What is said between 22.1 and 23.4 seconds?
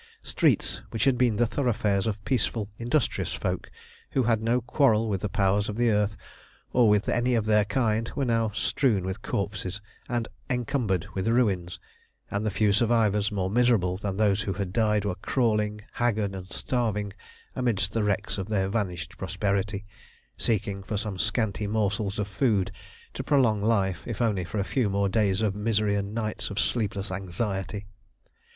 of food to